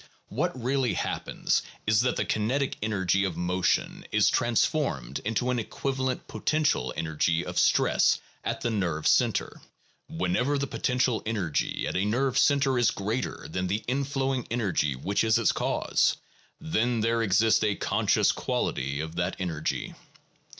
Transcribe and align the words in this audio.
What 0.29 0.59
really 0.59 0.95
happens 0.95 1.61
is 1.85 2.01
that 2.01 2.15
the 2.15 2.25
kinetic 2.25 2.75
energy 2.81 3.23
of 3.23 3.37
motion 3.37 4.03
is 4.11 4.31
transformed 4.31 5.19
into 5.19 5.51
an 5.51 5.59
equivalent 5.59 6.27
potential 6.27 6.91
energy 6.97 7.45
of 7.45 7.59
stress 7.59 8.19
at 8.43 8.61
the 8.61 8.71
nerve 8.71 9.05
center. 9.07 9.61
Whenever 10.09 10.57
the 10.57 10.65
potential 10.65 11.21
energy 11.27 11.85
at 11.87 11.95
a 11.95 12.03
nerve 12.03 12.35
center 12.39 12.79
is 12.79 12.89
greater 12.89 13.45
than 13.47 13.67
the 13.67 13.83
inflowing 13.87 14.47
energy 14.49 14.95
which 14.95 15.23
is 15.23 15.37
its 15.37 15.51
cause, 15.51 16.17
then 16.59 17.01
there 17.01 17.21
exists 17.21 17.63
a 17.63 17.75
conscious 17.75 18.31
quality 18.31 19.01
of 19.01 19.17
that 19.17 19.35
energy. 19.37 19.93